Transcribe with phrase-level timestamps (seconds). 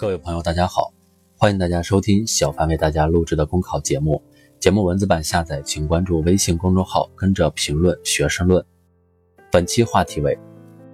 [0.00, 0.94] 各位朋友，大家好，
[1.36, 4.22] 欢迎大家收听小凡为大家录制的公考节目。
[4.58, 8.64] 节目文字版下载，请关注微信公众号，跟着评论学申论。
[9.52, 10.38] 本期话题为：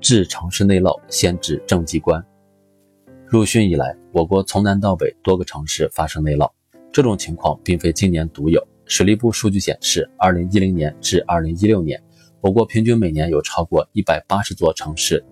[0.00, 2.21] 治城市内涝先治政绩关。
[3.28, 6.50] 入汛以来，我国从南到北多个城市发生内涝，
[6.90, 8.60] 这种情况并非今年独有。
[8.86, 12.02] 水利部数据显示，2010年至2016年，
[12.40, 15.24] 我国平均每年有超过180座城市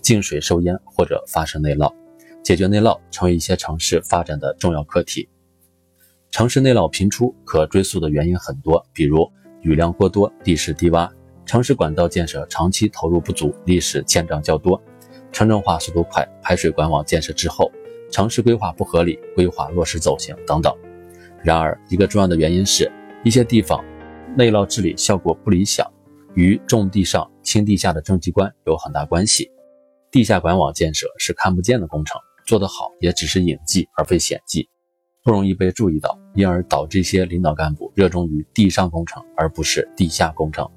[0.00, 1.94] 进水受淹或者发生内涝。
[2.42, 5.28] 解决内涝成为一些城市发展的重要课题。
[6.30, 11.08] 城市内涝频出可追溯的原因很多，比如雨量过多、地势低洼、
[11.44, 14.82] 城市管道建设长期投入不足、历史欠账较多、
[15.30, 17.70] 城镇化速度快、排水管网建设滞后、
[18.10, 20.74] 城市规划不合理、规划落实走形等等。
[21.42, 22.90] 然而，一个重要的原因是
[23.22, 23.84] 一些地方
[24.36, 25.86] 内涝治理效果不理想，
[26.34, 29.50] 与重地上轻地下的政绩关有很大关系。
[30.10, 32.20] 地下管网建设是看不见的工程。
[32.46, 34.68] 做得好也只是隐迹而非显迹，
[35.22, 40.68] 不容易被注意到，因而导致一些领导干部热衷于地上工程而不是地下工程。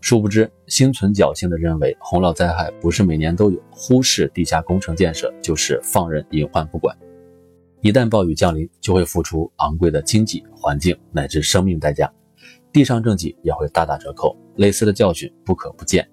[0.00, 6.96] 殊不知，心存侥幸地认为洪涝灾害不是每年都有，忽视地下工程建设就是放任隐患不管。
[7.80, 12.12] 一旦暴雨降临，就会付出昂贵的经济、环境乃至生命代价，
[12.72, 14.36] 地上政绩也会大打折扣。
[14.56, 16.08] 类似的教训不可不见。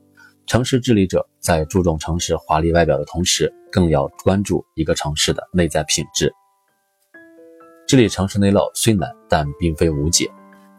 [0.48, 6.32] 城市治理者在注重城市华丽外表的同时，更要关注一个城市的内在品质。
[7.88, 10.30] 治理城市内涝虽难，但并非无解。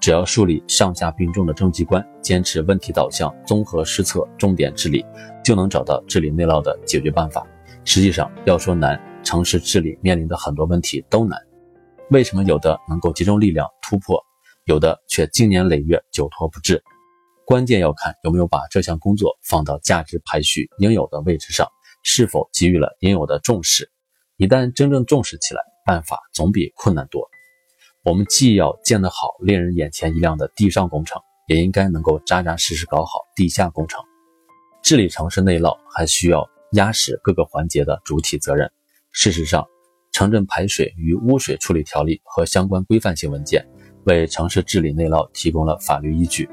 [0.00, 5.04] 只要树立上下并重的政绩观，坚持问题导向、综合施策、重点治理，
[5.44, 7.44] 就能找到治理内涝的解决办法。
[7.84, 11.36] 实际上，要说难，城市治理面临的很多问题都难。
[12.10, 14.22] 为什么有的能够集中力量突破，
[14.66, 16.80] 有的却经年累月久拖不治？
[17.46, 21.68] 关键要看有没有把这项工作放到价值排序应有的位置上，
[22.02, 23.88] 是否给予了应有的重视。
[24.36, 27.22] 一旦真正重视起来，办法总比困难多。
[28.02, 34.02] 我们既要建得好、令人眼前一亮的地上工程，也应该能够扎扎实实搞好地下工程。
[34.82, 38.68] 治理城市内涝，还需要压实各个环节的主体责任。
[39.12, 39.62] 事实上，
[40.10, 43.64] 《城镇排水与污水处理条例》和相关规范性文件
[44.02, 46.48] 为城市治理内涝提供了法律依据。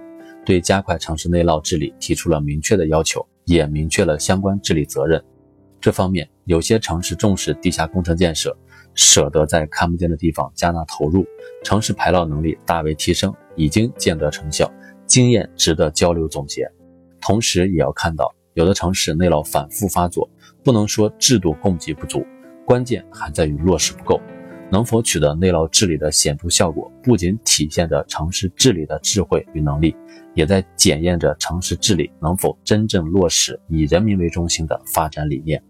[0.46, 5.24] 对加快城市内涝治理提出了明确的要求，也明确了相关治理责任。
[5.80, 8.56] 这方面，有些城市重视地下工程建设，
[8.94, 11.26] 舍得在看不见的地方加大投入，
[11.64, 14.72] 城市排涝能力大为提升，已经见得成效，
[15.06, 16.70] 经验值得交流总结。
[17.20, 20.30] 同时，也要看到有的城市内涝反复发作，
[20.64, 22.26] 不能说制度供给不足，
[22.66, 24.22] 关键还在于落实不够。
[24.74, 29.96] 能否取得内涝治理的显著效果，不仅体现着城市治理的智慧与能力，
[30.34, 35.64] 也在检验着城市治理能否真正落实以人民为中心的发展理念。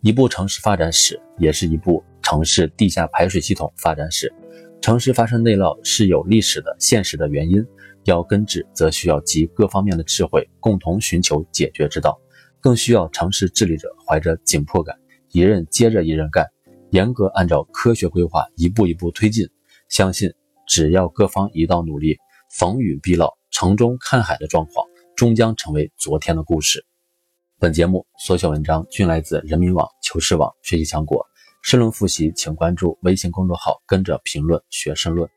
[0.00, 4.34] 一部城市发展史，也是一部城市地下排水系统发展史。
[4.80, 7.64] 城市发生内涝是有历史的、现实的原因，
[8.02, 12.20] 要根治，则需要集各方面的智慧，共同寻求解决之道，
[12.60, 14.98] 更需要城市治理者怀着紧迫感，
[15.30, 16.44] 一任接着一任干。
[16.94, 19.48] 严格按照科学规划一步一步推进，
[19.88, 20.32] 相信
[20.64, 22.16] 只要各方一道努力，
[22.56, 26.86] 逢雨必涝、城中看海的状况终将成为昨天的故事。
[27.58, 31.26] 本节目所选文章均来自人民网、求是网、学习强国。
[31.62, 35.28] 申论复习，请关注微信公众号，跟着评论学申论。